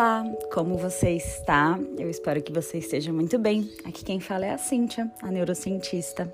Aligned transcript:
Olá, 0.00 0.24
como 0.50 0.78
você 0.78 1.10
está? 1.10 1.78
Eu 1.98 2.08
espero 2.08 2.40
que 2.40 2.50
você 2.50 2.78
esteja 2.78 3.12
muito 3.12 3.38
bem. 3.38 3.70
Aqui 3.84 4.02
quem 4.02 4.18
fala 4.18 4.46
é 4.46 4.50
a 4.50 4.56
Cíntia, 4.56 5.10
a 5.20 5.30
neurocientista. 5.30 6.32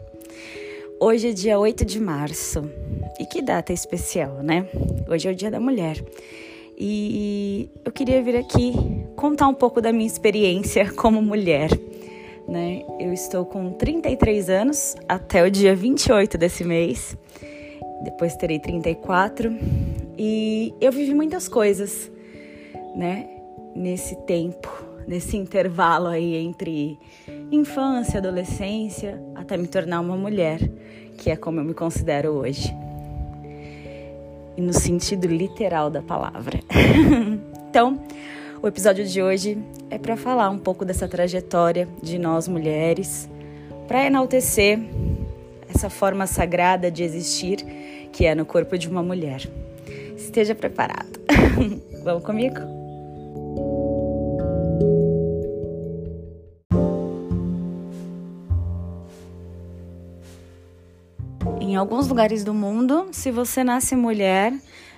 Hoje 1.01 1.31
é 1.31 1.33
dia 1.33 1.59
8 1.59 1.85
de 1.85 1.99
março. 1.99 2.71
E 3.19 3.27
que 3.27 3.43
data 3.43 3.73
especial, 3.73 4.35
né? 4.35 4.69
Hoje 5.09 5.27
é 5.27 5.33
o 5.33 5.35
Dia 5.35 5.51
da 5.51 5.59
Mulher. 5.59 6.01
E 6.79 7.69
eu 7.85 7.91
queria 7.91 8.23
vir 8.23 8.37
aqui 8.37 8.73
contar 9.17 9.49
um 9.49 9.55
pouco 9.55 9.81
da 9.81 9.93
minha 9.93 10.07
experiência 10.07 10.89
como 10.95 11.21
mulher. 11.21 11.71
Né? 12.47 12.85
Eu 13.01 13.13
estou 13.13 13.45
com 13.45 13.73
33 13.73 14.49
anos 14.49 14.95
até 15.09 15.43
o 15.43 15.51
dia 15.51 15.75
28 15.75 16.39
desse 16.39 16.63
mês. 16.63 17.17
Depois 18.05 18.37
terei 18.37 18.61
34 18.61 19.51
e 20.17 20.73
eu 20.81 20.93
vivi 20.93 21.13
muitas 21.13 21.49
coisas, 21.49 22.09
né? 22.95 23.31
Nesse 23.77 24.17
tempo, 24.23 24.69
nesse 25.07 25.37
intervalo 25.37 26.09
aí 26.09 26.35
entre 26.35 26.99
infância, 27.53 28.19
adolescência, 28.19 29.23
até 29.35 29.57
me 29.57 29.69
tornar 29.69 30.01
uma 30.01 30.17
mulher, 30.17 30.61
que 31.17 31.31
é 31.31 31.37
como 31.37 31.61
eu 31.61 31.65
me 31.65 31.75
considero 31.75 32.31
hoje. 32.31 32.75
E 34.57 34.61
no 34.61 34.73
sentido 34.73 35.27
literal 35.27 35.91
da 35.91 36.03
palavra. 36.03 36.59
então, 37.69 38.01
o 38.63 38.67
episódio 38.67 39.07
de 39.07 39.23
hoje 39.23 39.59
é 39.91 39.99
para 39.99 40.17
falar 40.17 40.49
um 40.51 40.59
pouco 40.59 40.85
dessa 40.85 41.07
trajetória 41.07 41.87
de 42.03 42.19
nós 42.19 42.49
mulheres, 42.49 43.29
para 43.87 44.07
enaltecer 44.07 44.81
essa 45.69 45.91
forma 45.91 46.27
sagrada 46.27 46.91
de 46.91 47.03
existir 47.03 47.65
que 48.13 48.25
é 48.25 48.35
no 48.35 48.47
corpo 48.47 48.79
de 48.79 48.89
uma 48.89 49.03
mulher. 49.03 49.47
Esteja 50.17 50.55
preparado. 50.55 51.21
Vamos 52.03 52.25
comigo? 52.25 52.86
Em 61.77 61.79
alguns 61.79 62.09
lugares 62.09 62.43
do 62.43 62.55
mundo, 62.55 63.09
se 63.13 63.31
você 63.31 63.63
nasce 63.63 63.95
mulher, 63.95 64.51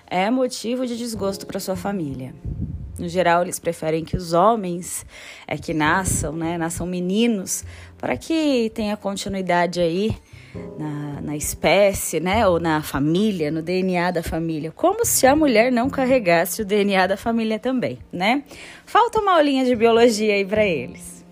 é 0.08 0.30
motivo 0.30 0.86
de 0.86 0.96
desgosto 0.96 1.44
para 1.44 1.58
sua 1.58 1.74
família. 1.74 2.32
No 2.96 3.08
geral, 3.08 3.42
eles 3.42 3.58
preferem 3.58 4.04
que 4.04 4.16
os 4.16 4.32
homens 4.32 5.04
é 5.44 5.58
que 5.58 5.74
nasçam, 5.74 6.34
né, 6.34 6.56
nasçam 6.56 6.86
meninos, 6.86 7.64
para 7.98 8.16
que 8.16 8.70
tenha 8.76 8.96
continuidade 8.96 9.80
aí 9.80 10.16
na, 10.78 11.20
na 11.20 11.36
espécie, 11.36 12.20
né, 12.20 12.46
ou 12.46 12.60
na 12.60 12.80
família, 12.80 13.50
no 13.50 13.60
DNA 13.60 14.12
da 14.12 14.22
família. 14.22 14.70
Como 14.70 15.04
se 15.04 15.26
a 15.26 15.34
mulher 15.34 15.72
não 15.72 15.90
carregasse 15.90 16.62
o 16.62 16.64
DNA 16.64 17.08
da 17.08 17.16
família 17.16 17.58
também, 17.58 17.98
né? 18.12 18.44
Falta 18.86 19.18
uma 19.18 19.32
aulinha 19.32 19.64
de 19.64 19.74
biologia 19.74 20.32
aí 20.32 20.44
para 20.44 20.64
eles. 20.64 21.24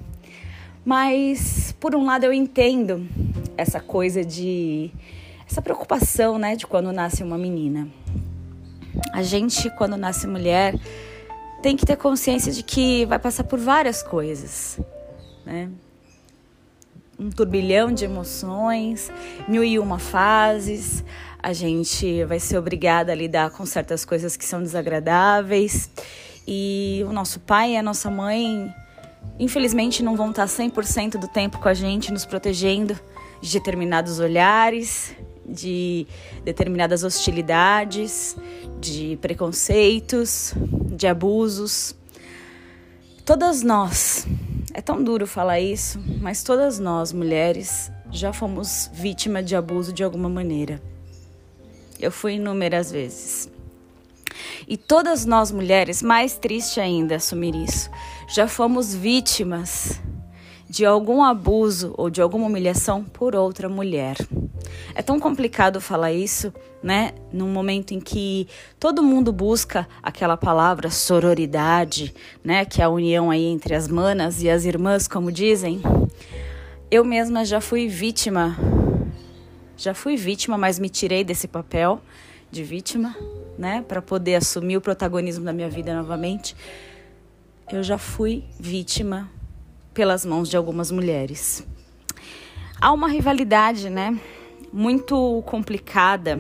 Mas, 0.85 1.71
por 1.79 1.95
um 1.95 2.05
lado, 2.05 2.25
eu 2.25 2.33
entendo 2.33 3.07
essa 3.57 3.79
coisa 3.79 4.25
de 4.25 4.91
essa 5.49 5.63
preocupação, 5.63 6.39
né, 6.39 6.57
de 6.57 6.67
quando 6.67 6.93
nasce 6.93 7.23
uma 7.23 7.39
menina. 7.39 7.89
A 9.13 9.23
gente, 9.23 9.71
quando 9.71 9.97
nasce 9.97 10.27
mulher, 10.27 10.75
tem 11.63 11.77
que 11.77 11.87
ter 11.87 11.97
consciência 11.97 12.53
de 12.53 12.63
que 12.63 13.05
vai 13.07 13.19
passar 13.19 13.45
por 13.45 13.59
várias 13.59 14.03
coisas, 14.03 14.79
né? 15.45 15.71
Um 17.19 17.31
turbilhão 17.31 17.91
de 17.91 18.05
emoções, 18.05 19.11
mil 19.49 19.65
e 19.65 19.79
uma 19.79 19.99
fases. 19.99 21.03
A 21.43 21.53
gente 21.53 22.25
vai 22.25 22.39
ser 22.39 22.59
obrigada 22.59 23.13
a 23.13 23.15
lidar 23.15 23.51
com 23.51 23.65
certas 23.65 24.05
coisas 24.05 24.37
que 24.37 24.45
são 24.45 24.63
desagradáveis. 24.63 25.91
E 26.47 27.03
o 27.09 27.13
nosso 27.13 27.41
pai 27.41 27.73
e 27.73 27.77
a 27.77 27.83
nossa 27.83 28.11
mãe, 28.11 28.73
infelizmente, 29.39 30.03
não 30.03 30.15
vão 30.15 30.31
estar 30.31 30.47
100% 30.47 31.13
do 31.19 31.27
tempo 31.27 31.59
com 31.59 31.69
a 31.69 31.75
gente, 31.75 32.13
nos 32.13 32.27
protegendo 32.27 32.99
de 33.41 33.53
determinados 33.53 34.21
olhares, 34.21 35.15
de 35.49 36.07
determinadas 36.45 37.05
hostilidades, 37.05 38.37
de 38.81 39.19
preconceitos, 39.21 40.55
de 40.97 41.07
abusos. 41.07 41.95
Todas 43.25 43.63
nós, 43.63 44.27
é 44.75 44.81
tão 44.81 45.03
duro 45.03 45.27
falar 45.27 45.61
isso, 45.61 45.99
mas 46.21 46.43
todas 46.43 46.79
nós, 46.79 47.13
mulheres, 47.13 47.91
já 48.11 48.33
fomos 48.33 48.91
vítima 48.93 49.43
de 49.43 49.57
abuso 49.57 49.93
de 49.93 50.05
alguma 50.05 50.29
maneira. 50.29 50.83
Eu 51.99 52.13
fui 52.13 52.35
inúmeras 52.35 52.91
vezes. 52.91 53.51
E 54.69 54.77
todas 54.77 55.25
nós 55.25 55.51
mulheres, 55.51 56.03
mais 56.03 56.37
triste 56.37 56.81
ainda 56.81 57.17
assumir 57.17 57.55
isso, 57.55 57.91
já 58.29 58.47
fomos 58.47 58.95
vítimas 58.95 60.01
de 60.77 60.85
algum 60.85 61.25
abuso 61.25 61.95
ou 61.97 62.11
de 62.11 62.21
alguma 62.21 62.45
humilhação 62.45 63.03
por 63.03 63.35
outra 63.35 63.67
mulher. 63.67 64.15
É 64.95 65.01
tão 65.01 65.19
complicado 65.19 65.81
falar 65.81 66.13
isso, 66.13 66.53
né? 66.83 67.13
Num 67.33 67.49
momento 67.49 67.95
em 67.95 67.99
que 67.99 68.47
todo 68.79 69.03
mundo 69.03 69.33
busca 69.33 69.89
aquela 70.03 70.37
palavra 70.37 70.91
sororidade, 70.91 72.15
né? 72.45 72.67
Que 72.67 72.83
é 72.83 72.85
a 72.85 72.91
união 72.91 73.31
aí 73.31 73.47
entre 73.47 73.75
as 73.75 73.89
manas 73.89 74.43
e 74.43 74.51
as 74.51 74.67
irmãs, 74.67 75.09
como 75.09 75.33
dizem. 75.33 75.81
Eu 76.91 77.07
mesma 77.07 77.43
já 77.43 77.59
fui 77.59 77.89
vítima, 77.89 78.55
já 79.79 79.95
fui 79.95 80.15
vítima, 80.15 80.59
mas 80.59 80.79
me 80.79 80.91
tirei 80.91 81.25
desse 81.25 81.49
papel 81.49 82.03
de 82.51 82.63
vítima, 82.63 83.17
né? 83.57 83.83
Para 83.89 84.03
poder 84.03 84.35
assumir 84.35 84.77
o 84.77 84.83
protagonismo 84.83 85.43
da 85.43 85.55
minha 85.55 85.71
vida 85.71 85.95
novamente. 85.95 86.55
Eu 87.73 87.83
já 87.83 87.97
fui 87.97 88.45
vítima 88.61 89.31
pelas 89.97 90.25
mãos 90.25 90.49
de 90.49 90.57
algumas 90.57 90.93
mulheres. 90.93 91.67
Há 92.81 92.93
uma 92.93 93.09
rivalidade, 93.09 93.91
né? 93.91 94.17
muito 94.77 95.43
complicada. 95.47 96.39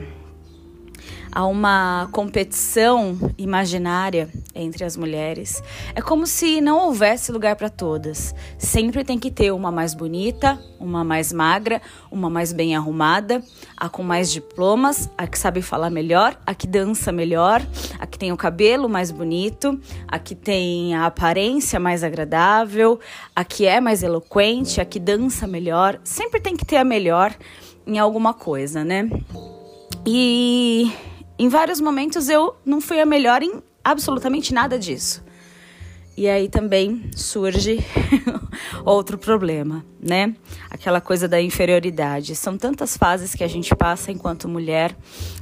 Há 1.33 1.47
uma 1.47 2.09
competição 2.12 3.19
imaginária 3.39 4.28
entre 4.56 4.84
as 4.84 4.97
mulheres. 4.97 5.62
É 5.94 6.00
como 6.00 6.27
se 6.27 6.61
não 6.61 6.78
houvesse 6.78 7.31
lugar 7.31 7.55
para 7.56 7.69
todas. 7.69 8.34
Sempre 8.59 9.05
tem 9.05 9.19
que 9.19 9.31
ter 9.31 9.53
uma 9.53 9.71
mais 9.71 9.94
bonita, 9.94 10.59
uma 10.81 11.05
mais 11.05 11.33
magra, 11.33 11.81
uma 12.11 12.31
mais 12.31 12.53
bem 12.53 12.75
arrumada, 12.75 13.43
a 13.77 13.89
com 13.89 14.03
mais 14.03 14.33
diplomas, 14.33 15.11
a 15.16 15.27
que 15.27 15.39
sabe 15.39 15.61
falar 15.62 15.91
melhor, 15.91 16.39
a 16.47 16.55
que 16.55 16.66
dança 16.66 17.12
melhor, 17.12 17.65
a 17.99 18.06
que 18.06 18.19
tem 18.19 18.33
o 18.33 18.37
cabelo 18.37 18.89
mais 18.89 19.11
bonito, 19.11 19.78
a 20.09 20.19
que 20.19 20.34
tem 20.34 20.95
a 20.95 21.06
aparência 21.06 21.78
mais 21.78 22.03
agradável, 22.03 22.99
a 23.34 23.45
que 23.45 23.66
é 23.66 23.81
mais 23.81 24.03
eloquente, 24.03 24.81
a 24.81 24.84
que 24.84 24.99
dança 24.99 25.47
melhor. 25.47 26.00
Sempre 26.03 26.41
tem 26.41 26.56
que 26.56 26.65
ter 26.65 26.77
a 26.77 26.84
melhor 26.84 27.34
em 27.87 27.99
alguma 27.99 28.34
coisa, 28.34 28.83
né? 28.83 29.09
E 30.05 30.91
em 31.39 31.49
vários 31.49 31.81
momentos 31.81 32.28
eu 32.28 32.56
não 32.65 32.81
fui 32.81 33.00
a 33.00 33.06
melhor 33.06 33.43
em 33.43 33.62
absolutamente 33.91 34.53
nada 34.53 34.79
disso. 34.79 35.25
E 36.17 36.29
aí 36.29 36.49
também 36.49 37.11
surge 37.15 37.79
outro 38.85 39.19
problema, 39.19 39.85
né? 40.01 40.35
Aquela 40.71 40.99
coisa 41.01 41.29
da 41.29 41.41
inferioridade. 41.41 42.35
São 42.35 42.57
tantas 42.57 42.97
fases 42.97 43.35
que 43.35 43.45
a 43.45 43.49
gente 43.49 43.75
passa 43.77 44.11
enquanto 44.11 44.49
mulher. 44.49 44.97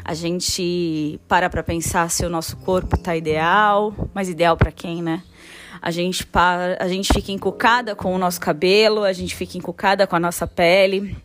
A 0.05 0.15
gente 0.15 1.21
para 1.29 1.49
para 1.49 1.63
pensar 1.63 2.11
se 2.11 2.27
o 2.27 2.29
nosso 2.29 2.57
corpo 2.57 2.97
tá 2.97 3.17
ideal, 3.17 3.95
mas 4.13 4.29
ideal 4.29 4.57
para 4.57 4.73
quem, 4.73 5.01
né? 5.01 5.23
A 5.81 5.93
gente 5.93 6.27
para, 6.27 6.77
a 6.81 6.89
gente 6.89 7.13
fica 7.13 7.31
encucada 7.31 7.95
com 7.95 8.13
o 8.13 8.19
nosso 8.19 8.41
cabelo, 8.41 9.05
a 9.05 9.13
gente 9.13 9.37
fica 9.37 9.57
encucada 9.57 10.07
com 10.07 10.17
a 10.17 10.21
nossa 10.21 10.47
pele 10.47 11.17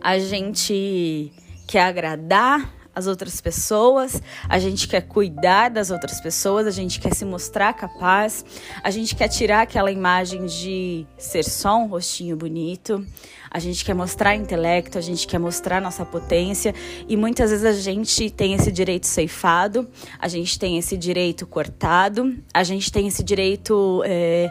a 0.00 0.18
gente 0.18 1.32
quer 1.66 1.82
agradar 1.82 2.73
as 2.94 3.06
outras 3.06 3.40
pessoas, 3.40 4.22
a 4.48 4.58
gente 4.58 4.86
quer 4.86 5.02
cuidar 5.02 5.70
das 5.70 5.90
outras 5.90 6.20
pessoas, 6.20 6.66
a 6.66 6.70
gente 6.70 7.00
quer 7.00 7.14
se 7.14 7.24
mostrar 7.24 7.72
capaz, 7.72 8.44
a 8.82 8.90
gente 8.90 9.14
quer 9.14 9.28
tirar 9.28 9.62
aquela 9.62 9.90
imagem 9.90 10.46
de 10.46 11.06
ser 11.18 11.44
só 11.44 11.78
um 11.78 11.86
rostinho 11.86 12.36
bonito, 12.36 13.04
a 13.50 13.60
gente 13.60 13.84
quer 13.84 13.94
mostrar 13.94 14.34
intelecto, 14.34 14.98
a 14.98 15.00
gente 15.00 15.26
quer 15.28 15.38
mostrar 15.38 15.80
nossa 15.80 16.04
potência 16.04 16.74
e 17.08 17.16
muitas 17.16 17.50
vezes 17.50 17.64
a 17.64 17.72
gente 17.72 18.28
tem 18.28 18.54
esse 18.54 18.72
direito 18.72 19.06
ceifado, 19.06 19.88
a 20.18 20.26
gente 20.26 20.58
tem 20.58 20.76
esse 20.76 20.96
direito 20.96 21.46
cortado, 21.46 22.36
a 22.52 22.64
gente 22.64 22.90
tem 22.90 23.06
esse 23.06 23.22
direito 23.22 24.02
é, 24.04 24.50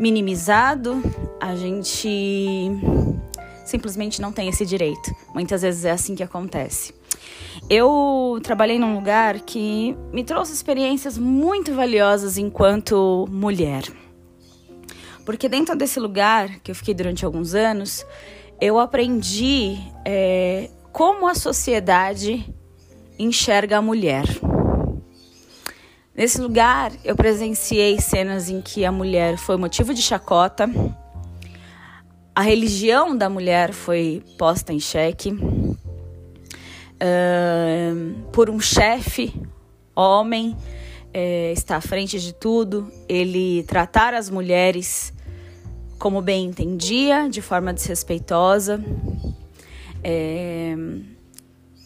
minimizado, 0.00 1.02
a 1.38 1.54
gente 1.56 2.70
simplesmente 3.68 4.20
não 4.20 4.32
tem 4.32 4.48
esse 4.48 4.64
direito. 4.64 5.14
Muitas 5.34 5.62
vezes 5.62 5.84
é 5.84 5.90
assim 5.90 6.14
que 6.14 6.22
acontece. 6.22 6.94
Eu 7.68 8.40
trabalhei 8.42 8.78
num 8.78 8.94
lugar 8.94 9.40
que 9.40 9.96
me 10.12 10.24
trouxe 10.24 10.52
experiências 10.52 11.18
muito 11.18 11.74
valiosas 11.74 12.38
enquanto 12.38 13.26
mulher. 13.30 13.82
Porque 15.24 15.48
dentro 15.48 15.76
desse 15.76 16.00
lugar, 16.00 16.60
que 16.60 16.70
eu 16.70 16.74
fiquei 16.74 16.94
durante 16.94 17.24
alguns 17.24 17.54
anos, 17.54 18.06
eu 18.60 18.78
aprendi 18.78 19.76
é, 20.04 20.70
como 20.90 21.26
a 21.26 21.34
sociedade 21.34 22.52
enxerga 23.18 23.78
a 23.78 23.82
mulher. 23.82 24.24
Nesse 26.14 26.40
lugar, 26.40 26.90
eu 27.04 27.14
presenciei 27.14 28.00
cenas 28.00 28.48
em 28.48 28.60
que 28.60 28.84
a 28.84 28.90
mulher 28.90 29.36
foi 29.36 29.56
motivo 29.56 29.92
de 29.92 30.02
chacota, 30.02 30.68
a 32.38 32.40
religião 32.40 33.16
da 33.16 33.28
mulher 33.28 33.72
foi 33.72 34.22
posta 34.38 34.72
em 34.72 34.78
xeque 34.78 35.32
uh, 35.32 35.74
por 38.30 38.48
um 38.48 38.60
chefe, 38.60 39.34
homem, 39.92 40.50
uh, 40.52 41.52
está 41.52 41.78
à 41.78 41.80
frente 41.80 42.20
de 42.20 42.32
tudo, 42.32 42.92
ele 43.08 43.64
tratar 43.64 44.14
as 44.14 44.30
mulheres 44.30 45.12
como 45.98 46.22
bem 46.22 46.44
entendia, 46.44 47.28
de 47.28 47.42
forma 47.42 47.72
desrespeitosa, 47.72 48.80
é, 50.04 50.76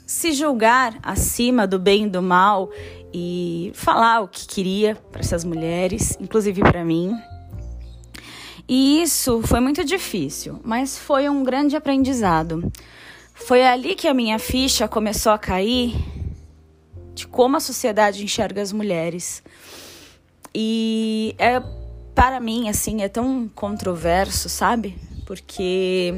se 0.06 0.32
julgar 0.32 0.98
acima 1.02 1.66
do 1.66 1.78
bem 1.78 2.04
e 2.04 2.10
do 2.10 2.20
mal 2.20 2.68
e 3.10 3.72
falar 3.74 4.20
o 4.20 4.28
que 4.28 4.46
queria 4.46 4.96
para 5.10 5.22
essas 5.22 5.44
mulheres, 5.44 6.14
inclusive 6.20 6.60
para 6.60 6.84
mim. 6.84 7.18
E 8.74 9.02
isso 9.02 9.42
foi 9.42 9.60
muito 9.60 9.84
difícil, 9.84 10.58
mas 10.64 10.96
foi 10.96 11.28
um 11.28 11.44
grande 11.44 11.76
aprendizado. 11.76 12.72
Foi 13.34 13.62
ali 13.62 13.94
que 13.94 14.08
a 14.08 14.14
minha 14.14 14.38
ficha 14.38 14.88
começou 14.88 15.30
a 15.30 15.36
cair 15.36 15.94
de 17.14 17.26
como 17.26 17.58
a 17.58 17.60
sociedade 17.60 18.24
enxerga 18.24 18.62
as 18.62 18.72
mulheres. 18.72 19.42
E 20.54 21.34
é 21.38 21.62
para 22.14 22.40
mim 22.40 22.70
assim 22.70 23.02
é 23.02 23.10
tão 23.10 23.46
controverso, 23.54 24.48
sabe? 24.48 24.96
Porque 25.26 26.14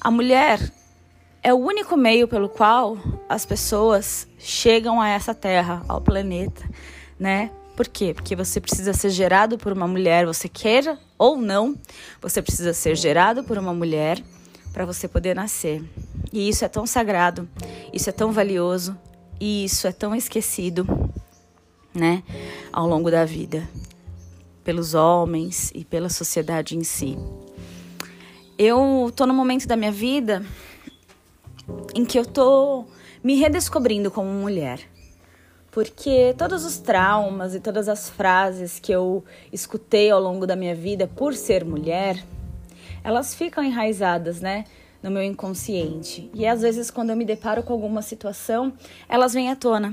a 0.00 0.10
mulher 0.10 0.58
é 1.44 1.54
o 1.54 1.58
único 1.58 1.96
meio 1.96 2.26
pelo 2.26 2.48
qual 2.48 2.98
as 3.28 3.46
pessoas 3.46 4.26
chegam 4.36 5.00
a 5.00 5.10
essa 5.10 5.32
terra, 5.32 5.80
ao 5.86 6.00
planeta, 6.00 6.68
né? 7.16 7.52
Por 7.76 7.88
quê? 7.88 8.14
Porque 8.14 8.36
você 8.36 8.60
precisa 8.60 8.92
ser 8.92 9.10
gerado 9.10 9.58
por 9.58 9.72
uma 9.72 9.88
mulher, 9.88 10.26
você 10.26 10.48
queira 10.48 10.98
ou 11.18 11.36
não, 11.36 11.76
você 12.22 12.40
precisa 12.40 12.72
ser 12.72 12.96
gerado 12.96 13.42
por 13.42 13.58
uma 13.58 13.74
mulher 13.74 14.22
para 14.72 14.84
você 14.84 15.08
poder 15.08 15.34
nascer. 15.34 15.82
E 16.32 16.48
isso 16.48 16.64
é 16.64 16.68
tão 16.68 16.86
sagrado, 16.86 17.48
isso 17.92 18.08
é 18.08 18.12
tão 18.12 18.30
valioso 18.30 18.96
e 19.40 19.64
isso 19.64 19.88
é 19.88 19.92
tão 19.92 20.14
esquecido, 20.14 20.86
né, 21.92 22.22
ao 22.72 22.86
longo 22.86 23.10
da 23.10 23.24
vida, 23.24 23.68
pelos 24.62 24.94
homens 24.94 25.72
e 25.74 25.84
pela 25.84 26.08
sociedade 26.08 26.76
em 26.76 26.84
si. 26.84 27.18
Eu 28.56 29.12
tô 29.14 29.26
no 29.26 29.34
momento 29.34 29.66
da 29.66 29.76
minha 29.76 29.90
vida 29.90 30.44
em 31.92 32.04
que 32.04 32.18
eu 32.18 32.24
tô 32.24 32.84
me 33.22 33.34
redescobrindo 33.34 34.12
como 34.12 34.28
mulher. 34.28 34.93
Porque 35.74 36.32
todos 36.38 36.64
os 36.64 36.78
traumas 36.78 37.52
e 37.52 37.58
todas 37.58 37.88
as 37.88 38.08
frases 38.08 38.78
que 38.78 38.92
eu 38.92 39.24
escutei 39.52 40.08
ao 40.08 40.20
longo 40.20 40.46
da 40.46 40.54
minha 40.54 40.72
vida 40.72 41.08
por 41.08 41.34
ser 41.34 41.64
mulher, 41.64 42.24
elas 43.02 43.34
ficam 43.34 43.64
enraizadas, 43.64 44.40
né? 44.40 44.66
No 45.02 45.10
meu 45.10 45.24
inconsciente. 45.24 46.30
E 46.32 46.46
às 46.46 46.62
vezes, 46.62 46.92
quando 46.92 47.10
eu 47.10 47.16
me 47.16 47.24
deparo 47.24 47.60
com 47.64 47.72
alguma 47.72 48.02
situação, 48.02 48.72
elas 49.08 49.34
vêm 49.34 49.50
à 49.50 49.56
tona. 49.56 49.92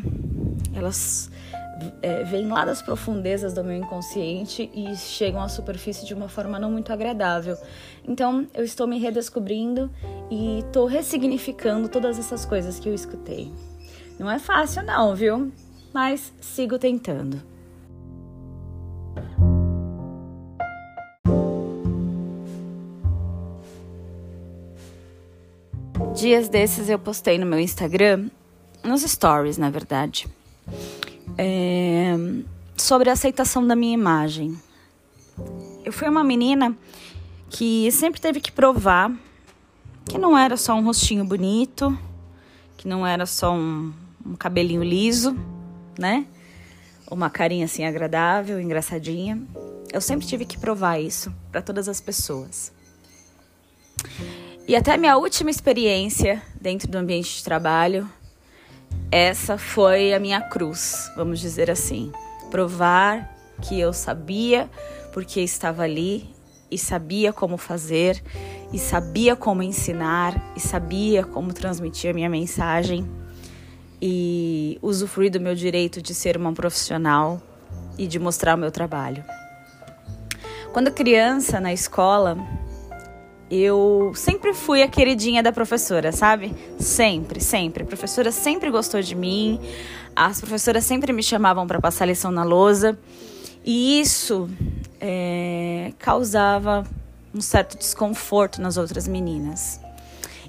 Elas 0.75 1.31
é, 2.03 2.23
vêm 2.25 2.47
lá 2.47 2.63
das 2.63 2.83
profundezas 2.83 3.51
do 3.51 3.63
meu 3.63 3.75
inconsciente 3.75 4.69
e 4.75 4.95
chegam 4.95 5.41
à 5.41 5.49
superfície 5.49 6.05
de 6.05 6.13
uma 6.13 6.29
forma 6.29 6.59
não 6.59 6.69
muito 6.69 6.93
agradável. 6.93 7.57
Então, 8.07 8.45
eu 8.53 8.63
estou 8.63 8.85
me 8.85 8.99
redescobrindo 8.99 9.89
e 10.29 10.59
estou 10.59 10.85
ressignificando 10.85 11.89
todas 11.89 12.19
essas 12.19 12.45
coisas 12.45 12.79
que 12.79 12.87
eu 12.87 12.93
escutei. 12.93 13.51
Não 14.19 14.29
é 14.29 14.37
fácil, 14.37 14.83
não, 14.83 15.15
viu? 15.15 15.51
Mas 15.93 16.33
sigo 16.41 16.77
tentando. 16.77 17.41
Dias 26.15 26.49
desses 26.49 26.89
eu 26.89 26.99
postei 26.99 27.37
no 27.37 27.45
meu 27.45 27.59
Instagram, 27.59 28.29
nos 28.83 29.01
stories, 29.01 29.57
na 29.57 29.69
verdade, 29.69 30.27
é, 31.37 32.13
sobre 32.75 33.09
a 33.09 33.13
aceitação 33.13 33.65
da 33.65 33.75
minha 33.75 33.93
imagem. 33.93 34.55
Eu 35.83 35.91
fui 35.91 36.07
uma 36.07 36.23
menina 36.23 36.75
que 37.49 37.91
sempre 37.91 38.21
teve 38.21 38.39
que 38.39 38.51
provar 38.51 39.11
que 40.05 40.17
não 40.17 40.37
era 40.37 40.57
só 40.57 40.75
um 40.75 40.83
rostinho 40.83 41.23
bonito, 41.23 41.97
que 42.77 42.87
não 42.87 43.07
era 43.07 43.25
só 43.25 43.53
um, 43.53 43.93
um 44.25 44.35
cabelinho 44.35 44.83
liso, 44.83 45.35
né? 45.97 46.25
Uma 47.09 47.29
carinha 47.29 47.65
assim 47.65 47.85
agradável, 47.85 48.59
engraçadinha. 48.59 49.41
Eu 49.91 49.99
sempre 49.99 50.25
tive 50.25 50.45
que 50.45 50.57
provar 50.57 50.99
isso 50.99 51.33
para 51.51 51.61
todas 51.61 51.89
as 51.89 51.99
pessoas. 51.99 52.71
E 54.67 54.75
até 54.75 54.93
a 54.93 54.97
minha 54.97 55.17
última 55.17 55.49
experiência 55.49 56.41
dentro 56.59 56.87
do 56.87 56.97
ambiente 56.97 57.35
de 57.35 57.43
trabalho, 57.43 58.09
essa 59.11 59.57
foi 59.57 60.13
a 60.13 60.19
minha 60.19 60.39
cruz, 60.39 61.11
vamos 61.15 61.39
dizer 61.39 61.69
assim. 61.69 62.11
Provar 62.49 63.35
que 63.61 63.79
eu 63.79 63.91
sabia 63.91 64.69
porque 65.11 65.41
estava 65.41 65.83
ali 65.83 66.33
e 66.71 66.77
sabia 66.77 67.33
como 67.33 67.57
fazer, 67.57 68.23
e 68.71 68.79
sabia 68.79 69.35
como 69.35 69.61
ensinar, 69.61 70.53
e 70.55 70.59
sabia 70.61 71.25
como 71.25 71.51
transmitir 71.53 72.09
a 72.09 72.13
minha 72.13 72.29
mensagem 72.29 73.05
e 74.01 74.79
usufruir 74.81 75.29
do 75.29 75.39
meu 75.39 75.53
direito 75.53 76.01
de 76.01 76.13
ser 76.13 76.35
uma 76.35 76.53
profissional 76.53 77.41
e 77.97 78.07
de 78.07 78.17
mostrar 78.17 78.55
o 78.55 78.57
meu 78.57 78.71
trabalho. 78.71 79.23
Quando 80.73 80.89
criança, 80.91 81.59
na 81.59 81.73
escola, 81.73 82.37
eu 83.51 84.13
sempre 84.15 84.53
fui 84.53 84.81
a 84.81 84.87
queridinha 84.87 85.43
da 85.43 85.51
professora, 85.51 86.13
sabe? 86.13 86.55
Sempre, 86.79 87.41
sempre. 87.41 87.83
A 87.83 87.85
professora 87.85 88.31
sempre 88.31 88.71
gostou 88.71 89.01
de 89.01 89.13
mim, 89.13 89.59
as 90.15 90.39
professoras 90.39 90.85
sempre 90.85 91.11
me 91.11 91.21
chamavam 91.21 91.67
para 91.67 91.81
passar 91.81 92.05
lição 92.05 92.31
na 92.31 92.43
lousa, 92.43 92.97
e 93.65 93.99
isso 93.99 94.49
é, 95.01 95.91
causava 95.99 96.85
um 97.35 97.41
certo 97.41 97.77
desconforto 97.77 98.61
nas 98.61 98.77
outras 98.77 99.07
meninas. 99.09 99.80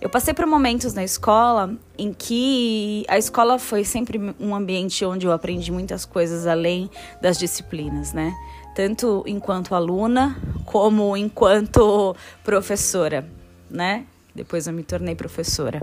Eu 0.03 0.11
passei 0.11 0.35
por 0.35 0.45
momentos 0.47 0.95
na 0.95 1.05
escola 1.05 1.77
em 1.97 2.13
que 2.13 3.05
a 3.07 3.17
escola 3.17 3.57
foi 3.57 3.85
sempre 3.85 4.35
um 4.41 4.53
ambiente 4.53 5.05
onde 5.05 5.29
eu 5.29 5.31
aprendi 5.31 5.71
muitas 5.71 6.05
coisas 6.05 6.45
além 6.45 6.91
das 7.21 7.39
disciplinas, 7.39 8.13
né? 8.13 8.35
Tanto 8.75 9.23
enquanto 9.29 9.77
aluna 9.77 10.37
como 10.67 11.17
enquanto 11.17 12.17
professora, 12.43 13.31
né? 13.71 14.05
Depois 14.35 14.67
eu 14.67 14.73
me 14.73 14.83
tornei 14.83 15.15
professora. 15.15 15.81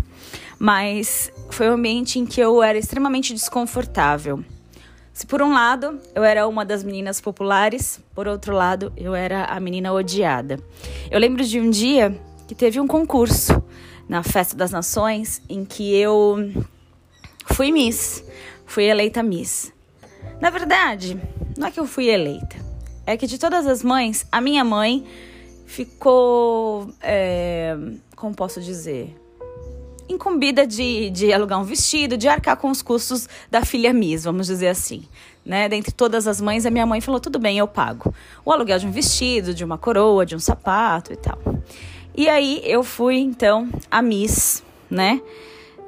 Mas 0.60 1.32
foi 1.50 1.70
um 1.70 1.76
ambiente 1.76 2.20
em 2.20 2.26
que 2.26 2.42
eu 2.42 2.62
era 2.62 2.78
extremamente 2.78 3.34
desconfortável. 3.34 4.44
Se 5.14 5.26
por 5.26 5.42
um 5.42 5.54
lado 5.54 5.98
eu 6.14 6.26
era 6.26 6.46
uma 6.46 6.66
das 6.66 6.84
meninas 6.84 7.22
populares, 7.22 8.02
por 8.14 8.28
outro 8.28 8.54
lado 8.54 8.92
eu 8.98 9.16
era 9.16 9.46
a 9.46 9.62
menina 9.62 9.94
odiada. 9.94 10.60
Eu 11.10 11.22
lembro 11.22 11.42
de 11.42 11.58
um 11.58 11.70
dia 11.70 12.20
que 12.50 12.54
teve 12.54 12.82
um 12.82 12.88
concurso 12.88 13.64
na 14.10 14.24
Festa 14.24 14.58
das 14.58 14.72
Nações, 14.72 15.40
em 15.48 15.64
que 15.64 15.96
eu 15.96 16.52
fui 17.46 17.72
Miss, 17.72 18.24
fui 18.66 18.86
eleita 18.86 19.22
Miss. 19.22 19.72
Na 20.42 20.50
verdade, 20.50 21.22
não 21.56 21.68
é 21.68 21.72
que 21.72 21.80
eu 21.80 21.86
fui 21.86 22.08
eleita, 22.08 22.56
é 23.06 23.16
que 23.16 23.28
de 23.28 23.38
todas 23.38 23.68
as 23.68 23.84
mães, 23.84 24.26
a 24.32 24.42
minha 24.42 24.64
mãe 24.64 25.06
ficou, 25.68 26.92
é, 27.02 27.78
como 28.16 28.34
posso 28.34 28.60
dizer, 28.60 29.16
incumbida 30.10 30.66
de, 30.66 31.12
de 31.12 31.32
alugar 31.32 31.60
um 31.60 31.64
vestido, 31.64 32.18
de 32.18 32.28
arcar 32.28 32.58
com 32.58 32.72
os 32.72 32.82
custos 32.82 33.30
da 33.52 33.64
filha 33.64 33.94
Miss, 33.94 34.24
vamos 34.24 34.48
dizer 34.48 34.70
assim. 34.70 35.08
Né? 35.46 35.70
Dentre 35.70 35.92
todas 35.92 36.28
as 36.28 36.42
mães, 36.42 36.66
a 36.66 36.72
minha 36.72 36.86
mãe 36.86 37.00
falou: 37.00 37.20
tudo 37.20 37.40
bem, 37.40 37.58
eu 37.58 37.68
pago. 37.68 38.14
O 38.44 38.52
aluguel 38.52 38.80
de 38.80 38.88
um 38.88 38.92
vestido, 38.92 39.54
de 39.54 39.64
uma 39.64 39.78
coroa, 39.78 40.26
de 40.26 40.36
um 40.36 40.40
sapato 40.40 41.14
e 41.14 41.16
tal. 41.16 41.40
E 42.20 42.28
aí 42.28 42.62
eu 42.66 42.84
fui 42.84 43.16
então 43.16 43.70
a 43.90 44.02
Miss, 44.02 44.62
né? 44.92 45.22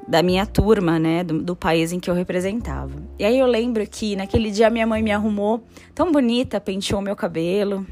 Da 0.07 0.23
minha 0.23 0.45
turma, 0.45 0.97
né? 0.97 1.25
Do, 1.25 1.43
do, 1.43 1.57
país 1.57 1.91
em 1.91 1.99
que 1.99 2.09
eu 2.09 2.13
representava. 2.13 2.93
E 3.19 3.25
aí 3.25 3.37
eu 3.37 3.45
lembro 3.45 3.85
que 3.85 4.15
naquele 4.15 4.49
dia 4.49 4.69
minha 4.69 4.87
mãe 4.87 5.03
me 5.03 5.11
arrumou 5.11 5.61
tão 5.93 6.09
bonita, 6.09 6.61
penteou 6.61 7.01
meu 7.01 7.17
cabelo, 7.17 7.85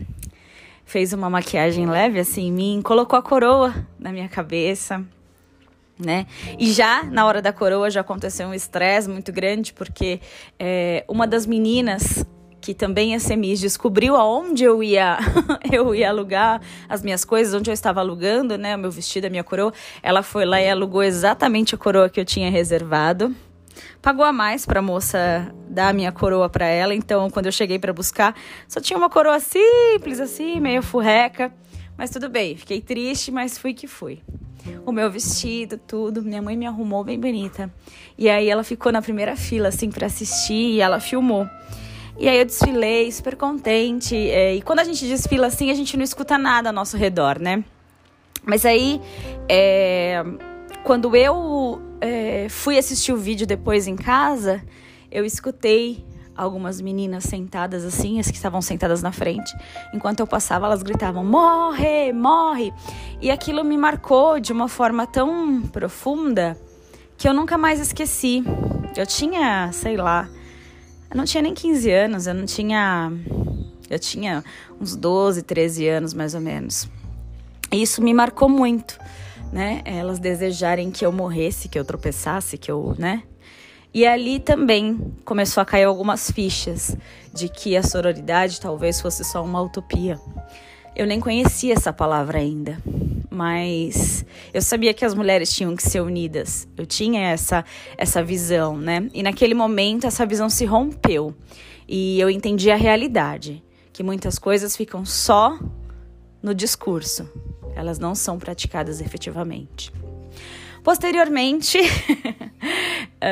fez 0.86 1.12
uma 1.12 1.29
maquiagem 1.29 1.86
leve 1.86 2.17
assim 2.17 2.48
em 2.48 2.51
mim, 2.53 2.81
colocou 2.81 3.19
a 3.19 3.22
coroa 3.22 3.75
na 4.00 4.10
minha 4.10 4.29
cabeça. 4.29 5.03
Né? 6.00 6.25
E 6.58 6.72
já 6.72 7.03
na 7.03 7.25
hora 7.25 7.41
da 7.41 7.51
coroa 7.51 7.91
já 7.91 8.00
aconteceu 8.00 8.48
um 8.48 8.53
estresse 8.53 9.10
muito 9.10 9.34
grande, 9.34 9.74
porque 9.74 10.22
é, 10.58 11.03
uma 11.10 11.27
das 11.27 11.46
meninas 11.46 12.25
que 12.62 12.74
também 12.74 13.16
a 13.16 13.20
Semis 13.20 13.60
descobriu 13.60 14.16
aonde 14.16 14.63
eu 14.63 14.84
ia 14.84 15.18
eu 15.72 15.94
ia 15.96 16.10
alugar 16.10 16.62
as 16.88 17.01
minhas 17.01 17.24
coisas, 17.24 17.54
onde 17.54 17.70
eu 17.70 17.74
estava 17.74 18.00
alugando, 18.00 18.58
né, 18.58 18.75
o 18.75 18.80
meu 18.80 18.92
vestido, 18.92 19.25
a 19.25 19.30
minha 19.30 19.44
coroa. 19.44 19.74
Ela 20.01 20.24
foi 20.24 20.46
lá 20.46 20.62
e 20.62 20.70
alugou 20.70 21.04
exatamente 21.04 21.75
a 21.75 21.78
coroa 21.78 22.10
que 22.10 22.20
eu 22.20 22.25
tinha 22.25 22.50
reservado. 22.50 23.34
pagou 24.01 24.25
a 24.25 24.32
mais 24.32 24.66
para 24.66 24.80
a 24.80 24.84
moça 24.84 25.54
dar 25.70 25.89
a 25.89 25.94
minha 25.94 26.12
coroa 26.12 26.50
para 26.50 26.66
ela. 26.66 26.94
Então, 26.94 27.30
quando 27.30 27.46
eu 27.46 27.51
cheguei 27.51 27.80
para 27.80 27.94
buscar, 27.94 28.36
só 28.68 28.80
tinha 28.80 28.98
uma 28.98 29.10
coroa 29.10 29.39
simples 29.39 30.20
assim, 30.20 30.60
meio 30.60 30.82
furreca. 30.82 31.54
Mas 31.98 32.10
tudo 32.10 32.30
bem, 32.30 32.56
fiquei 32.56 32.82
triste, 32.82 33.30
mas 33.32 33.58
fui 33.58 33.74
que 33.74 33.88
fui. 33.88 34.22
O 34.86 34.92
meu 34.92 35.10
vestido, 35.10 35.78
tudo, 35.78 36.22
minha 36.22 36.42
mãe 36.42 36.56
me 36.56 36.66
arrumou 36.66 37.04
bem 37.04 37.20
bonita. 37.20 37.72
E 38.18 38.30
aí 38.30 38.50
ela 38.50 38.63
ficou 38.63 38.92
na 38.92 39.01
primeira 39.01 39.36
fila 39.36 39.70
assim 39.70 39.89
para 39.89 40.08
assistir 40.08 40.75
e 40.75 40.82
ela 40.82 41.00
filmou. 41.00 41.48
E 42.20 42.28
aí 42.28 42.38
eu 42.38 42.46
desfilei, 42.46 43.10
super 43.14 43.38
contente. 43.38 44.14
É, 44.16 44.56
e 44.56 44.62
quando 44.62 44.80
a 44.80 44.84
gente 44.84 45.08
desfila 45.08 45.48
assim, 45.48 45.72
a 45.72 45.74
gente 45.74 45.96
não 45.96 46.04
escuta 46.04 46.38
nada 46.38 46.70
ao 46.70 46.74
nosso 46.74 46.98
redor, 46.98 47.40
né? 47.40 47.64
Mas 48.44 48.66
aí, 48.66 49.02
é, 49.48 50.22
quando 50.84 51.16
eu 51.16 51.82
é, 52.02 52.48
fui 52.50 52.78
assistir 52.78 53.14
o 53.14 53.18
vídeo 53.18 53.48
depois 53.48 53.88
em 53.88 53.96
casa, 53.96 54.62
eu 55.10 55.24
escutei 55.24 56.06
algumas 56.36 56.82
meninas 56.82 57.24
sentadas 57.24 57.86
assim, 57.86 58.20
as 58.20 58.28
que 58.28 58.36
estavam 58.36 58.62
sentadas 58.62 59.02
na 59.02 59.14
frente. 59.14 59.56
Enquanto 59.94 60.20
eu 60.20 60.28
passava, 60.28 60.66
elas 60.66 60.84
gritavam: 60.84 61.24
morre, 61.24 62.12
morre! 62.12 62.74
E 63.22 63.32
aquilo 63.32 63.64
me 63.64 63.78
marcou 63.78 64.42
de 64.42 64.52
uma 64.52 64.68
forma 64.68 65.08
tão 65.08 65.62
profunda 65.62 66.58
que 67.18 67.30
eu 67.30 67.34
nunca 67.34 67.58
mais 67.58 67.80
esqueci. 67.80 68.44
Eu 68.96 69.06
tinha, 69.06 69.72
sei 69.72 69.96
lá, 69.96 70.30
eu 71.12 71.18
não 71.18 71.25
tinha 71.25 71.42
nem 71.42 71.54
15 71.54 71.92
anos, 71.92 72.28
eu 72.28 72.34
não 72.34 72.46
tinha. 72.46 73.12
Eu 73.89 73.98
tinha 73.98 74.44
uns 74.80 74.96
12, 74.96 75.42
13 75.42 75.88
anos 75.88 76.13
mais 76.13 76.36
ou 76.36 76.42
menos. 76.42 76.88
E 77.72 77.82
isso 77.82 78.01
me 78.01 78.13
marcou 78.13 78.48
muito, 78.48 79.00
né? 79.51 79.82
Elas 79.86 80.20
desejarem 80.20 80.92
que 80.92 81.06
eu 81.06 81.12
morresse, 81.12 81.68
que 81.68 81.80
eu 81.80 81.84
tropeçasse, 81.84 82.58
que 82.58 82.72
eu, 82.72 82.96
né? 82.98 83.24
E 83.92 84.06
ali 84.06 84.39
também 84.39 85.13
começou 85.25 85.62
a 85.62 85.66
cair 85.66 85.86
algumas 85.86 86.30
fichas 86.30 86.96
de 87.34 87.50
que 87.50 87.75
a 87.75 87.82
sororidade 87.82 88.62
talvez 88.62 89.01
fosse 89.01 89.24
só 89.24 89.44
uma 89.44 89.60
utopia. 89.62 90.20
Eu 91.00 91.08
nem 91.08 91.18
conhecia 91.18 91.75
essa 91.75 91.94
palavra 91.94 92.39
ainda, 92.39 92.77
mas 93.32 94.25
eu 94.53 94.62
sabia 94.62 94.94
que 94.94 95.06
as 95.06 95.15
mulheres 95.15 95.50
tinham 95.50 95.74
que 95.74 95.82
ser 95.82 96.01
unidas. 96.01 96.68
Eu 96.75 96.86
tinha 96.86 97.22
essa 97.22 97.63
essa 97.98 98.22
visão, 98.22 98.77
né? 98.77 99.10
E 99.13 99.24
naquele 99.24 99.53
momento 99.53 100.06
essa 100.06 100.25
visão 100.25 100.50
se 100.50 100.65
rompeu 100.65 101.34
e 101.88 102.20
eu 102.20 102.29
entendi 102.29 102.70
a 102.70 102.75
realidade, 102.75 103.63
que 103.94 104.03
muitas 104.03 104.38
coisas 104.38 104.75
ficam 104.75 105.06
só 105.06 105.58
no 106.44 106.53
discurso. 106.53 107.29
Elas 107.77 107.98
não 107.98 108.13
são 108.13 108.38
praticadas 108.38 109.00
efetivamente. 109.00 109.94
Posteriormente, 110.84 111.77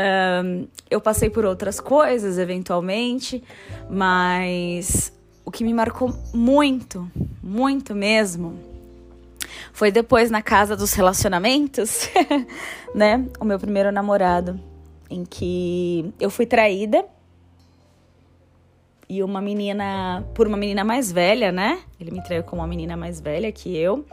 um, 0.45 0.69
eu 0.89 1.01
passei 1.01 1.29
por 1.29 1.43
outras 1.43 1.81
coisas, 1.81 2.37
eventualmente, 2.37 3.43
mas 3.89 5.11
o 5.47 5.51
que 5.51 5.63
me 5.63 5.73
marcou 5.73 6.13
muito, 6.33 7.09
muito 7.41 7.95
mesmo, 7.95 8.59
foi 9.71 9.89
depois 9.89 10.29
na 10.29 10.41
casa 10.41 10.75
dos 10.75 10.91
relacionamentos, 10.91 12.09
né? 12.93 13.25
O 13.39 13.45
meu 13.45 13.57
primeiro 13.57 13.89
namorado, 13.89 14.59
em 15.09 15.23
que 15.23 16.13
eu 16.19 16.29
fui 16.29 16.45
traída 16.45 17.05
e 19.07 19.23
uma 19.23 19.39
menina, 19.39 20.27
por 20.35 20.47
uma 20.47 20.57
menina 20.57 20.83
mais 20.83 21.13
velha, 21.13 21.49
né? 21.49 21.79
Ele 21.97 22.11
me 22.11 22.21
traiu 22.21 22.43
com 22.43 22.57
uma 22.57 22.67
menina 22.67 22.97
mais 22.97 23.21
velha 23.21 23.49
que 23.49 23.73
eu. 23.73 24.05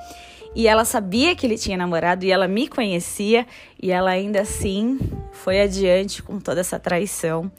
E 0.55 0.69
ela 0.69 0.85
sabia 0.85 1.35
que 1.35 1.45
ele 1.45 1.59
tinha 1.59 1.77
namorado 1.77 2.25
e 2.25 2.31
ela 2.31 2.47
me 2.47 2.69
conhecia 2.69 3.45
e 3.83 3.91
ela 3.91 4.11
ainda 4.11 4.43
assim 4.43 5.01
foi 5.33 5.61
adiante 5.61 6.23
com 6.23 6.39
toda 6.39 6.61
essa 6.61 6.79
traição. 6.79 7.51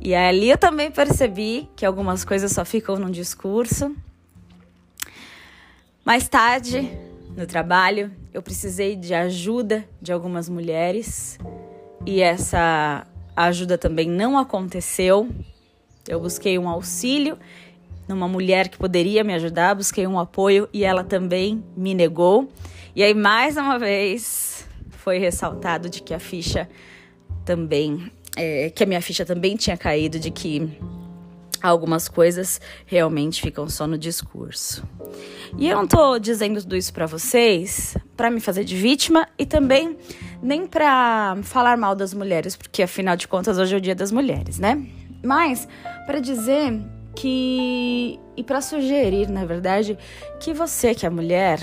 E 0.00 0.14
ali 0.14 0.50
eu 0.50 0.58
também 0.58 0.90
percebi 0.90 1.68
que 1.74 1.84
algumas 1.84 2.24
coisas 2.24 2.52
só 2.52 2.64
ficam 2.64 2.96
num 2.96 3.10
discurso. 3.10 3.94
Mais 6.04 6.28
tarde, 6.28 6.90
no 7.36 7.46
trabalho, 7.46 8.10
eu 8.32 8.40
precisei 8.40 8.96
de 8.96 9.12
ajuda 9.12 9.84
de 10.00 10.12
algumas 10.12 10.48
mulheres 10.48 11.38
e 12.06 12.20
essa 12.20 13.06
ajuda 13.36 13.76
também 13.76 14.08
não 14.08 14.38
aconteceu. 14.38 15.28
Eu 16.08 16.20
busquei 16.20 16.58
um 16.58 16.68
auxílio 16.68 17.38
numa 18.08 18.26
mulher 18.26 18.68
que 18.68 18.78
poderia 18.78 19.22
me 19.22 19.34
ajudar, 19.34 19.74
busquei 19.74 20.06
um 20.06 20.18
apoio 20.18 20.68
e 20.72 20.82
ela 20.84 21.04
também 21.04 21.62
me 21.76 21.94
negou. 21.94 22.48
E 22.96 23.02
aí, 23.02 23.12
mais 23.12 23.56
uma 23.56 23.78
vez, 23.78 24.66
foi 24.90 25.18
ressaltado 25.18 25.90
de 25.90 26.02
que 26.02 26.14
a 26.14 26.18
ficha 26.18 26.68
também, 27.44 28.10
é, 28.38 28.70
que 28.70 28.84
a 28.84 28.86
minha 28.86 29.02
ficha 29.02 29.24
também 29.24 29.56
tinha 29.56 29.76
caído, 29.76 30.18
de 30.18 30.30
que 30.30 30.78
algumas 31.62 32.08
coisas 32.08 32.60
realmente 32.86 33.42
ficam 33.42 33.68
só 33.68 33.86
no 33.86 33.98
discurso. 33.98 34.84
E 35.56 35.68
eu 35.68 35.76
não 35.76 35.86
tô 35.86 36.18
dizendo 36.18 36.60
tudo 36.60 36.76
isso 36.76 36.92
para 36.92 37.06
vocês 37.06 37.96
para 38.16 38.30
me 38.30 38.40
fazer 38.40 38.64
de 38.64 38.76
vítima 38.76 39.28
e 39.38 39.44
também 39.44 39.96
nem 40.42 40.66
para 40.66 41.36
falar 41.42 41.76
mal 41.76 41.94
das 41.94 42.14
mulheres, 42.14 42.56
porque 42.56 42.82
afinal 42.82 43.16
de 43.16 43.26
contas 43.26 43.58
hoje 43.58 43.74
é 43.74 43.78
o 43.78 43.80
Dia 43.80 43.94
das 43.94 44.12
Mulheres, 44.12 44.58
né? 44.58 44.86
Mas 45.22 45.66
para 46.06 46.20
dizer 46.20 46.80
que 47.16 48.18
e 48.36 48.44
para 48.44 48.60
sugerir, 48.60 49.28
na 49.28 49.44
verdade, 49.44 49.98
que 50.38 50.54
você 50.54 50.94
que 50.94 51.04
é 51.04 51.10
mulher, 51.10 51.58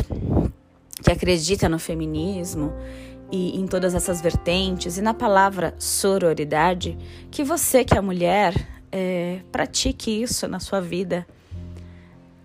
que 1.04 1.12
acredita 1.12 1.70
no 1.70 1.80
feminismo 1.80 2.74
e 3.36 3.60
em 3.60 3.68
todas 3.68 3.94
essas 3.94 4.22
vertentes 4.22 4.98
e 4.98 5.02
na 5.02 5.14
palavra 5.14 5.76
sororidade, 5.78 6.98
que 7.30 7.44
você 7.44 7.84
que 7.84 7.98
é 7.98 8.02
mulher 8.02 8.54
é, 8.92 9.40
pratique 9.52 10.22
isso 10.22 10.48
na 10.48 10.60
sua 10.60 10.80
vida 10.80 11.28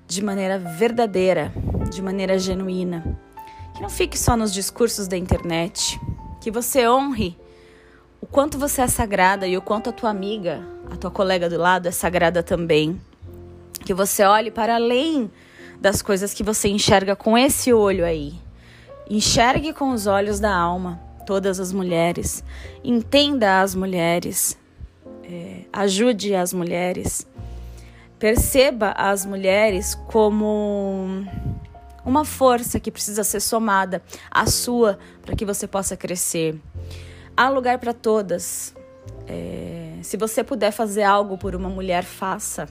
de 0.06 0.22
maneira 0.22 0.58
verdadeira, 0.58 1.52
de 1.92 2.02
maneira 2.02 2.38
genuína, 2.38 3.16
que 3.74 3.82
não 3.82 3.88
fique 3.88 4.18
só 4.18 4.36
nos 4.36 4.52
discursos 4.52 5.06
da 5.06 5.16
internet, 5.16 6.00
que 6.40 6.50
você 6.50 6.88
honre 6.88 7.36
o 8.20 8.26
quanto 8.26 8.58
você 8.58 8.82
é 8.82 8.88
sagrada 8.88 9.46
e 9.46 9.56
o 9.56 9.62
quanto 9.62 9.90
a 9.90 9.92
tua 9.92 10.10
amiga 10.10 10.66
a 10.90 10.96
tua 10.96 11.10
colega 11.10 11.48
do 11.48 11.56
lado 11.56 11.86
é 11.86 11.92
sagrada 11.92 12.42
também. 12.42 13.00
Que 13.84 13.94
você 13.94 14.24
olhe 14.24 14.50
para 14.50 14.74
além 14.74 15.30
das 15.80 16.02
coisas 16.02 16.34
que 16.34 16.42
você 16.42 16.68
enxerga 16.68 17.14
com 17.14 17.38
esse 17.38 17.72
olho 17.72 18.04
aí. 18.04 18.34
Enxergue 19.10 19.72
com 19.72 19.90
os 19.90 20.06
olhos 20.06 20.38
da 20.38 20.54
alma 20.54 21.00
todas 21.26 21.58
as 21.58 21.72
mulheres. 21.72 22.44
Entenda 22.84 23.60
as 23.60 23.74
mulheres. 23.74 24.56
É, 25.24 25.62
ajude 25.72 26.32
as 26.32 26.52
mulheres. 26.52 27.26
Perceba 28.20 28.92
as 28.96 29.26
mulheres 29.26 29.96
como 30.06 31.24
uma 32.04 32.24
força 32.24 32.78
que 32.78 32.90
precisa 32.90 33.24
ser 33.24 33.40
somada 33.40 34.00
à 34.30 34.46
sua 34.46 34.96
para 35.22 35.34
que 35.34 35.44
você 35.44 35.66
possa 35.66 35.96
crescer. 35.96 36.56
Há 37.36 37.48
lugar 37.48 37.78
para 37.78 37.92
todas. 37.92 38.74
É, 39.26 39.98
se 40.02 40.16
você 40.16 40.44
puder 40.44 40.70
fazer 40.70 41.02
algo 41.02 41.36
por 41.36 41.56
uma 41.56 41.68
mulher, 41.68 42.04
faça. 42.04 42.68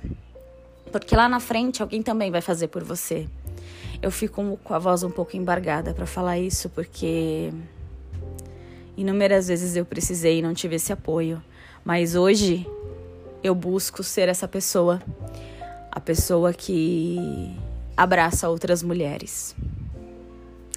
Porque 0.90 1.16
lá 1.16 1.28
na 1.28 1.42
frente 1.42 1.82
alguém 1.82 2.02
também 2.02 2.32
vai 2.32 2.42
fazer 2.42 2.68
por 2.68 2.84
você. 2.84 3.28
Eu 4.02 4.12
fico 4.12 4.58
com 4.64 4.74
a 4.74 4.80
voz 4.80 5.04
um 5.04 5.12
pouco 5.12 5.36
embargada 5.36 5.94
para 5.94 6.06
falar 6.06 6.40
isso, 6.40 6.70
porque 6.70 7.52
inúmeras 8.96 9.48
vezes 9.48 9.76
eu 9.76 9.86
precisei 9.86 10.40
e 10.40 10.42
não 10.42 10.54
tive 10.54 10.76
esse 10.76 10.94
apoio. 10.94 11.42
Mas 11.84 12.16
hoje 12.16 12.66
eu 13.44 13.54
busco 13.54 14.04
ser 14.04 14.30
essa 14.30 14.48
pessoa, 14.48 15.02
a 15.92 16.00
pessoa 16.00 16.54
que 16.54 17.54
abraça 17.96 18.48
outras 18.48 18.82
mulheres. 18.82 19.56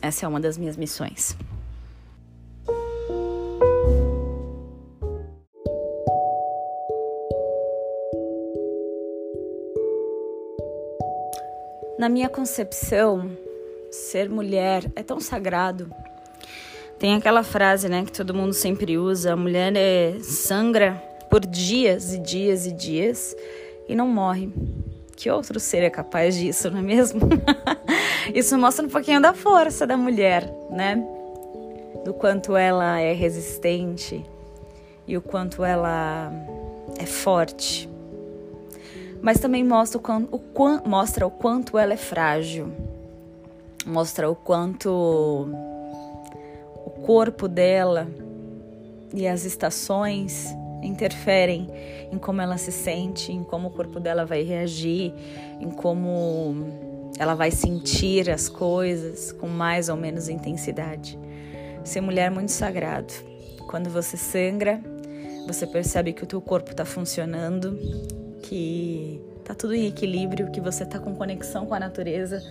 Essa 0.01 0.27
é 0.27 0.29
uma 0.29 0.41
das 0.41 0.59
minhas 0.59 0.77
missões. 0.77 1.37
Na 12.03 12.09
minha 12.09 12.29
concepção, 12.29 13.31
ser 13.89 14.29
mulher 14.29 14.91
é 14.97 15.05
tão 15.05 15.21
sagrado. 15.21 15.89
Tem 16.99 17.15
aquela 17.15 17.45
frase, 17.45 17.89
né, 17.89 18.05
que 18.05 18.11
todo 18.11 18.35
mundo 18.35 18.53
sempre 18.55 18.99
usa: 18.99 19.35
a 19.35 19.37
mulher 19.37 19.73
é 19.77 20.19
sangra 20.19 20.95
por 21.31 21.47
dias 21.47 22.13
e 22.13 22.19
dias 22.19 22.67
e 22.67 22.73
dias 22.73 23.37
e 23.89 23.95
não 23.95 24.09
morre. 24.09 24.53
Que 25.15 25.31
outro 25.31 25.61
ser 25.61 25.85
é 25.85 25.91
capaz 25.91 26.35
disso, 26.35 26.73
não 26.73 26.81
é 26.81 26.83
mesmo? 26.83 27.21
Isso 28.35 28.59
mostra 28.59 28.85
um 28.85 28.91
pouquinho 28.91 29.21
da 29.21 29.33
força 29.33 29.87
da 29.87 29.97
mulher, 29.97 30.53
né? 30.73 30.97
Do 32.05 32.13
quanto 32.13 32.57
ela 32.57 32.99
é 32.99 33.13
resistente 33.13 34.27
e 35.07 35.17
o 35.17 35.23
quanto 35.23 35.63
ela 35.63 36.33
é 36.99 37.07
forte 37.07 37.92
mas 39.23 39.39
também 39.39 39.63
mostra 39.63 39.99
o, 39.99 40.01
quanto, 40.03 40.35
o, 40.35 40.89
mostra 40.89 41.27
o 41.27 41.31
quanto 41.31 41.79
ela 41.79 41.95
é 41.95 41.97
frágil, 41.97 42.73
mostra 43.87 44.29
o 44.29 44.35
quanto 44.35 44.91
o 46.85 46.91
corpo 47.07 47.47
dela 47.47 48.09
e 49.15 49.27
as 49.27 49.45
estações 49.45 50.53
interferem 50.83 51.69
em 52.11 52.19
como 52.19 52.41
ela 52.41 52.59
se 52.59 52.73
sente, 52.73 53.33
em 53.33 53.45
como 53.45 53.69
o 53.69 53.71
corpo 53.71 54.01
dela 54.01 54.27
vai 54.27 54.43
reagir, 54.43 55.15
em 55.61 55.71
como 55.71 56.67
ela 57.17 57.35
vai 57.35 57.53
sentir 57.53 58.29
as 58.29 58.49
coisas 58.49 59.31
com 59.31 59.47
mais 59.47 59.89
ou 59.89 59.97
menos 59.97 60.29
intensidade. 60.29 61.17
Ser 61.85 62.01
mulher 62.01 62.27
é 62.27 62.31
muito 62.31 62.51
sagrado. 62.51 63.13
Quando 63.69 63.89
você 63.89 64.17
sangra, 64.17 64.81
você 65.47 65.67
percebe 65.67 66.13
que 66.13 66.25
o 66.25 66.27
teu 66.27 66.41
corpo 66.41 66.73
está 66.73 66.85
funcionando, 66.85 67.79
que 68.43 69.21
tá 69.45 69.55
tudo 69.55 69.75
em 69.75 69.87
equilíbrio, 69.87 70.51
que 70.51 70.61
você 70.61 70.85
tá 70.85 70.99
com 70.99 71.15
conexão 71.15 71.67
com 71.67 71.75
a 71.75 71.81
natureza, 71.81 72.43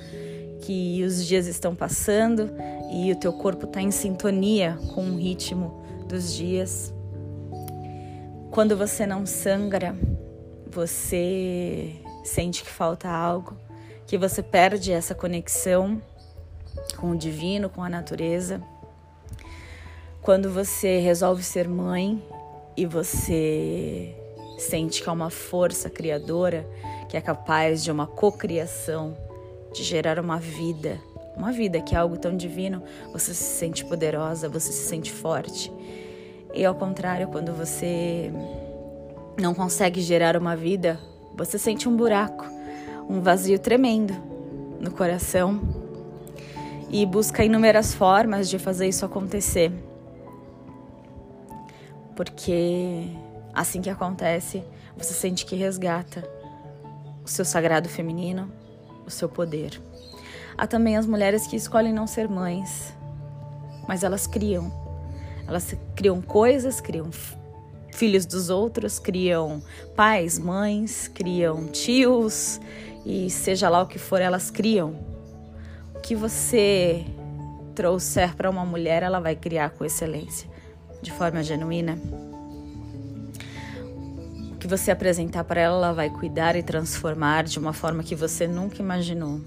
que 0.62 1.04
os 1.04 1.26
dias 1.26 1.48
estão 1.48 1.76
passando 1.76 2.50
e 2.92 3.12
o 3.12 3.16
teu 3.16 3.34
corpo 3.34 3.66
está 3.66 3.82
em 3.82 3.92
sintonia 3.92 4.78
com 4.94 5.04
o 5.04 5.16
ritmo 5.18 5.84
dos 6.08 6.34
dias. 6.34 6.94
Quando 8.52 8.76
você 8.76 9.06
não 9.06 9.26
sangra, 9.26 9.96
você 10.68 11.96
sente 12.24 12.64
que 12.64 12.70
falta 12.70 13.10
algo, 13.10 13.58
que 14.06 14.18
você 14.18 14.44
perde 14.44 14.92
essa 14.92 15.16
conexão 15.16 16.02
com 16.98 17.12
o 17.12 17.18
divino, 17.18 17.70
com 17.70 17.84
a 17.84 17.90
natureza. 17.90 18.62
Quando 20.22 20.52
você 20.52 21.00
resolve 21.00 21.44
ser 21.44 21.68
mãe 21.68 22.22
e 22.78 22.86
você 22.86 24.16
sente 24.62 25.02
que 25.02 25.10
é 25.10 25.12
uma 25.12 25.30
força 25.30 25.90
criadora 25.90 26.68
que 27.10 27.18
é 27.18 27.22
capaz 27.22 27.84
de 27.84 27.92
uma 27.92 28.08
cocriação, 28.08 29.18
de 29.74 29.84
gerar 29.84 30.18
uma 30.18 30.38
vida, 30.38 30.98
uma 31.36 31.52
vida 31.52 31.82
que 31.82 31.96
é 31.96 31.98
algo 31.98 32.18
tão 32.18 32.36
divino, 32.38 32.82
você 33.12 33.34
se 33.34 33.44
sente 33.44 33.84
poderosa, 33.84 34.48
você 34.48 34.72
se 34.72 34.88
sente 34.88 35.12
forte. 35.12 35.72
E 36.54 36.64
ao 36.64 36.76
contrário, 36.76 37.28
quando 37.28 37.54
você 37.54 38.32
não 39.38 39.54
consegue 39.54 40.02
gerar 40.02 40.38
uma 40.38 40.56
vida, 40.56 41.00
você 41.36 41.58
sente 41.58 41.90
um 41.90 41.96
buraco, 41.96 42.46
um 43.10 43.22
vazio 43.22 43.60
tremendo 43.60 44.14
no 44.80 44.92
coração 44.92 45.62
e 46.90 47.06
busca 47.06 47.44
inúmeras 47.44 47.94
formas 47.94 48.50
de 48.50 48.60
fazer 48.60 48.88
isso 48.88 49.06
acontecer. 49.06 49.72
Porque 52.16 53.08
assim 53.54 53.82
que 53.82 53.90
acontece, 53.90 54.64
você 54.98 55.14
sente 55.14 55.46
que 55.46 55.56
resgata 55.56 56.28
o 57.24 57.28
seu 57.28 57.46
sagrado 57.46 57.88
feminino, 57.88 58.52
o 59.06 59.10
seu 59.10 59.30
poder. 59.30 59.82
Há 60.58 60.68
também 60.68 60.98
as 60.98 61.06
mulheres 61.06 61.48
que 61.48 61.56
escolhem 61.56 61.94
não 61.94 62.08
ser 62.08 62.28
mães, 62.28 62.96
mas 63.88 64.04
elas 64.04 64.28
criam 64.28 64.82
elas 65.52 65.76
criam 65.96 66.22
coisas, 66.22 66.80
criam 66.80 67.10
filhos 67.92 68.26
dos 68.26 68.50
outros, 68.50 69.00
criam 69.00 69.62
pais, 69.98 70.40
mães, 70.40 71.10
criam 71.10 71.68
tios 71.68 72.60
e 73.06 73.30
seja 73.30 73.68
lá 73.68 73.82
o 73.82 73.86
que 73.86 74.00
for, 74.00 74.22
elas 74.22 74.50
criam. 74.50 74.96
O 75.94 76.00
que 76.00 76.16
você 76.16 77.04
trouxer 77.76 78.34
para 78.36 78.50
uma 78.50 78.66
mulher, 78.66 79.04
ela 79.04 79.20
vai 79.20 79.36
criar 79.36 79.72
com 79.72 79.84
excelência, 79.84 80.50
de 81.02 81.12
forma 81.12 81.44
genuína. 81.44 81.98
Que 84.62 84.68
você 84.68 84.92
apresentar 84.92 85.44
para 85.44 85.60
ela, 85.60 85.76
ela 85.88 85.92
vai 85.92 86.08
cuidar 86.08 86.56
e 86.56 86.62
transformar 86.62 87.46
de 87.46 87.58
uma 87.58 87.74
forma 87.74 88.04
que 88.04 88.14
você 88.14 88.48
nunca 88.48 88.80
imaginou. 88.80 89.42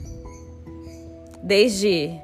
Desde 1.41 2.21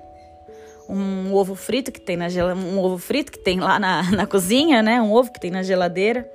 um 0.89 1.33
ovo 1.33 1.55
frito 1.55 1.93
que 1.93 2.01
tem 2.01 2.17
na 2.17 2.27
um 2.53 2.81
ovo 2.81 2.99
frito 2.99 3.31
que 3.31 3.39
tem 3.39 3.61
lá 3.61 3.79
na, 3.79 4.03
na 4.11 4.27
cozinha, 4.27 4.83
né? 4.83 5.01
Um 5.01 5.13
ovo 5.13 5.33
que 5.33 5.39
tem 5.39 5.53
na 5.53 5.63
geladeira, 5.63 6.29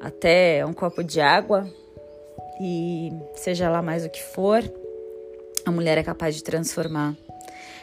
até 0.00 0.64
um 0.64 0.72
copo 0.72 1.04
de 1.04 1.20
água 1.20 1.68
e 2.58 3.12
seja 3.34 3.68
lá 3.68 3.82
mais 3.82 4.02
o 4.06 4.08
que 4.08 4.22
for, 4.22 4.64
a 5.66 5.70
mulher 5.70 5.98
é 5.98 6.02
capaz 6.02 6.34
de 6.34 6.42
transformar. 6.42 7.14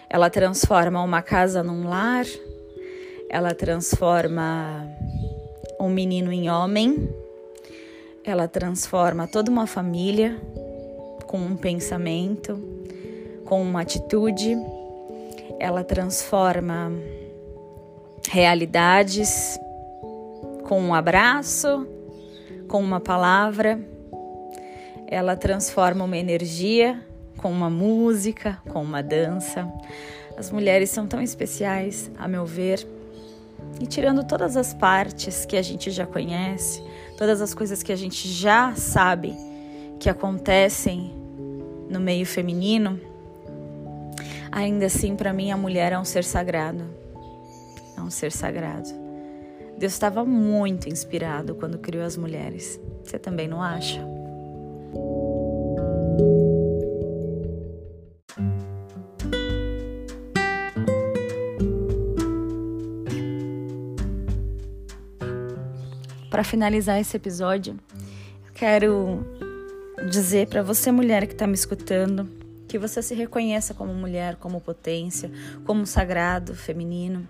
Ela 0.10 0.32
transforma 0.32 0.99
uma 1.03 1.21
casa 1.21 1.62
num 1.62 1.88
lar, 1.88 2.25
ela 3.29 3.53
transforma 3.53 4.84
um 5.79 5.89
menino 5.89 6.32
em 6.32 6.49
homem, 6.49 7.08
ela 8.23 8.47
transforma 8.47 9.27
toda 9.27 9.51
uma 9.51 9.67
família 9.67 10.39
com 11.27 11.38
um 11.38 11.55
pensamento, 11.55 12.59
com 13.45 13.62
uma 13.62 13.81
atitude 13.81 14.57
ela 15.63 15.81
transforma 15.81 16.91
realidades 18.29 19.57
com 20.67 20.81
um 20.81 20.93
abraço, 20.93 21.88
com 22.67 22.81
uma 22.81 22.99
palavra. 22.99 23.79
Ela 25.07 25.38
transforma 25.38 26.03
uma 26.03 26.17
energia 26.17 27.01
com 27.38 27.49
uma 27.49 27.69
música, 27.69 28.62
com 28.69 28.81
uma 28.81 29.01
dança. 29.01 29.71
As 30.38 30.51
mulheres 30.51 30.89
são 30.89 31.07
tão 31.07 31.21
especiais, 31.21 32.12
a 32.17 32.27
meu 32.27 32.45
ver. 32.45 32.86
E 33.79 33.88
tirando 33.88 34.25
todas 34.25 34.57
as 34.57 34.73
partes 34.73 35.45
que 35.45 35.55
a 35.55 35.62
gente 35.62 35.91
já 35.91 36.05
conhece, 36.05 36.83
todas 37.17 37.41
as 37.41 37.54
coisas 37.54 37.84
que 37.84 37.91
a 37.91 37.95
gente 37.95 38.28
já 38.28 38.76
sabe 38.76 39.36
que 39.99 40.10
acontecem 40.10 41.13
no 41.89 41.99
meio 41.99 42.26
feminino, 42.26 42.99
Ainda 44.56 44.86
assim, 44.86 45.15
para 45.15 45.34
mim, 45.34 45.49
a 45.49 45.58
mulher 45.58 45.93
é 45.93 45.97
um 45.97 46.06
ser 46.06 46.23
sagrado. 46.23 46.84
É 47.97 48.02
um 48.02 48.12
ser 48.12 48.32
sagrado. 48.32 48.88
Deus 49.80 49.93
estava 49.93 50.23
muito 50.23 50.88
inspirado 50.88 51.56
quando 51.56 51.80
criou 51.80 52.06
as 52.06 52.15
mulheres. 52.15 52.80
Você 53.04 53.17
também 53.17 53.47
não 53.47 53.63
acha? 53.63 53.99
Para 66.33 66.43
finalizar 66.43 66.99
esse 66.99 67.15
episódio, 67.15 67.79
quero 68.55 69.23
dizer 70.09 70.47
para 70.47 70.63
você, 70.63 70.91
mulher 70.91 71.27
que 71.27 71.33
está 71.33 71.45
me 71.45 71.53
escutando, 71.53 72.27
que 72.67 72.79
você 72.79 73.03
se 73.03 73.13
reconheça 73.13 73.71
como 73.75 73.93
mulher, 73.93 74.37
como 74.37 74.59
potência, 74.59 75.29
como 75.63 75.85
sagrado 75.85 76.55
feminino. 76.55 77.27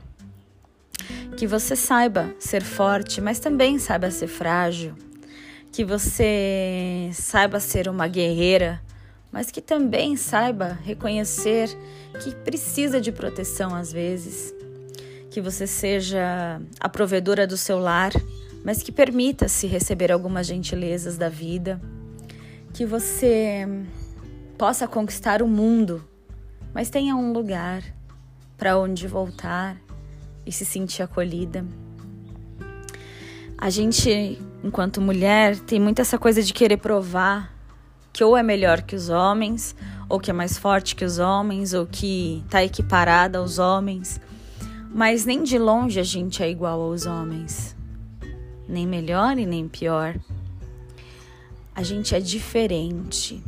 Que 1.35 1.45
você 1.45 1.75
saiba 1.75 2.33
ser 2.39 2.63
forte, 2.63 3.19
mas 3.19 3.39
também 3.39 3.77
saiba 3.77 4.09
ser 4.09 4.27
frágil. 4.27 4.95
Que 5.69 5.83
você 5.83 7.09
saiba 7.11 7.59
ser 7.59 7.89
uma 7.89 8.07
guerreira, 8.07 8.81
mas 9.33 9.51
que 9.51 9.59
também 9.59 10.15
saiba 10.15 10.79
reconhecer 10.81 11.67
que 12.23 12.33
precisa 12.33 13.01
de 13.01 13.11
proteção 13.11 13.75
às 13.75 13.91
vezes. 13.91 14.53
Que 15.29 15.41
você 15.41 15.67
seja 15.67 16.61
a 16.79 16.87
provedora 16.87 17.45
do 17.45 17.57
seu 17.57 17.79
lar, 17.79 18.13
mas 18.63 18.82
que 18.82 18.91
permita-se 18.91 19.67
receber 19.67 20.12
algumas 20.12 20.47
gentilezas 20.47 21.17
da 21.17 21.30
vida. 21.30 21.82
Que 22.73 22.86
você 22.86 23.67
possa 24.58 24.88
conquistar 24.88 25.41
o 25.41 25.47
mundo, 25.47 26.04
mas 26.73 26.89
tenha 26.89 27.15
um 27.15 27.34
lugar 27.34 27.84
para 28.58 28.78
onde 28.78 29.08
voltar 29.08 29.78
e 30.45 30.52
se 30.52 30.65
sentir 30.65 31.04
acolhida. 31.04 31.65
A 33.58 33.69
gente, 33.69 34.39
enquanto 34.63 35.02
mulher, 35.02 35.58
tem 35.60 35.80
muito 35.80 36.02
essa 36.02 36.17
coisa 36.17 36.41
de 36.41 36.54
querer 36.54 36.78
provar 36.78 37.54
que 38.12 38.23
ou 38.23 38.38
é 38.38 38.43
melhor 38.43 38.84
que 38.84 38.95
os 38.95 39.10
homens, 39.10 39.76
ou 40.08 40.19
que 40.19 40.30
é 40.30 40.34
mais 40.34 40.58
forte 40.58 40.95
que 40.95 41.04
os 41.04 41.17
homens, 41.17 41.73
ou 41.73 41.88
que 41.88 42.43
está 42.45 42.63
equiparada 42.63 43.39
aos 43.39 43.58
homens. 43.58 44.21
Mas 44.93 45.26
nem 45.26 45.43
de 45.43 45.58
longe 45.58 45.99
a 45.99 46.04
gente 46.04 46.43
é 46.43 46.49
igual 46.49 46.80
aos 46.80 47.08
homens. 47.08 47.72
Nem 48.67 48.88
melhor 48.88 49.38
e 49.38 49.45
nem 49.45 49.67
pior. 49.67 50.15
A 51.76 51.84
gente 51.84 52.15
é 52.15 52.19
diferente 52.19 53.41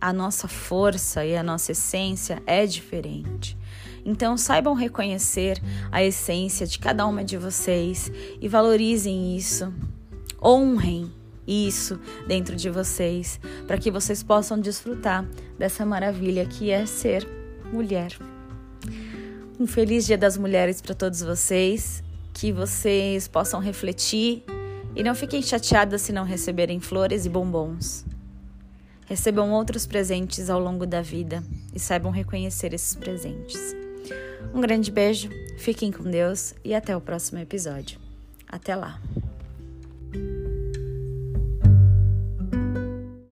a 0.00 0.12
nossa 0.12 0.46
força 0.46 1.24
e 1.24 1.36
a 1.36 1.42
nossa 1.42 1.72
essência 1.72 2.42
é 2.46 2.66
diferente. 2.66 3.56
Então 4.04 4.36
saibam 4.36 4.74
reconhecer 4.74 5.60
a 5.90 6.02
essência 6.02 6.66
de 6.66 6.78
cada 6.78 7.06
uma 7.06 7.24
de 7.24 7.36
vocês 7.36 8.10
e 8.40 8.46
valorizem 8.48 9.36
isso. 9.36 9.72
Honrem 10.40 11.10
isso 11.46 11.98
dentro 12.26 12.54
de 12.54 12.70
vocês, 12.70 13.40
para 13.66 13.78
que 13.78 13.90
vocês 13.90 14.22
possam 14.22 14.60
desfrutar 14.60 15.26
dessa 15.58 15.84
maravilha 15.84 16.46
que 16.46 16.70
é 16.70 16.86
ser 16.86 17.26
mulher. 17.72 18.16
Um 19.58 19.66
feliz 19.66 20.06
Dia 20.06 20.18
das 20.18 20.36
Mulheres 20.36 20.80
para 20.80 20.94
todos 20.94 21.20
vocês, 21.20 22.02
que 22.36 22.52
vocês 22.52 23.26
possam 23.26 23.58
refletir 23.60 24.44
e 24.94 25.02
não 25.02 25.14
fiquem 25.14 25.40
chateadas 25.40 26.02
se 26.02 26.12
não 26.12 26.22
receberem 26.22 26.78
flores 26.78 27.24
e 27.24 27.30
bombons. 27.30 28.04
Recebam 29.06 29.52
outros 29.52 29.86
presentes 29.86 30.50
ao 30.50 30.60
longo 30.60 30.84
da 30.84 31.00
vida 31.00 31.42
e 31.74 31.80
saibam 31.80 32.12
reconhecer 32.12 32.74
esses 32.74 32.94
presentes. 32.94 33.74
Um 34.52 34.60
grande 34.60 34.90
beijo, 34.90 35.30
fiquem 35.56 35.90
com 35.90 36.04
Deus 36.04 36.54
e 36.62 36.74
até 36.74 36.94
o 36.94 37.00
próximo 37.00 37.38
episódio. 37.38 37.98
Até 38.46 38.76
lá! 38.76 39.00